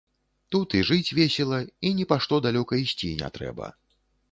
Тут 0.53 0.69
і 0.79 0.81
жыць 0.89 1.13
весела 1.17 1.59
і 1.89 1.93
ні 1.99 2.09
па 2.13 2.19
што 2.25 2.41
далёка 2.49 2.83
ісці 2.87 3.15
не 3.23 3.33
трэба. 3.39 3.73